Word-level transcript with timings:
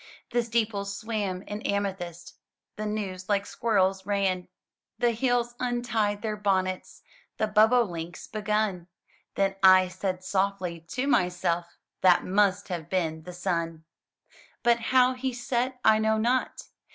The 0.31 0.41
steeples 0.41 0.97
swam 0.97 1.43
in 1.43 1.61
amethyst. 1.61 2.39
The 2.75 2.87
news 2.87 3.29
like 3.29 3.45
squirrels 3.45 4.03
ran. 4.03 4.47
The 4.97 5.11
hills 5.11 5.53
untied 5.59 6.23
their 6.23 6.35
bonnets. 6.35 7.03
The 7.37 7.45
bobolinks 7.47 8.25
begun. 8.25 8.87
Then 9.35 9.57
I 9.61 9.89
said 9.89 10.23
softly 10.23 10.79
to 10.87 11.05
myself, 11.05 11.77
*That 12.01 12.25
must 12.25 12.69
have 12.69 12.89
been 12.89 13.21
the 13.25 13.33
sun!" 13.33 13.83
But 14.63 14.79
how 14.79 15.13
he 15.13 15.33
set, 15.33 15.79
I 15.85 15.99
know 15.99 16.17
not. 16.17 16.63